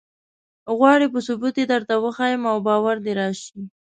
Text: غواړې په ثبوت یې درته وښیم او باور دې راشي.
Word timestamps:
غواړې 0.77 1.07
په 1.13 1.19
ثبوت 1.27 1.55
یې 1.61 1.65
درته 1.73 1.93
وښیم 2.03 2.41
او 2.51 2.57
باور 2.67 2.95
دې 3.05 3.13
راشي. 3.19 3.59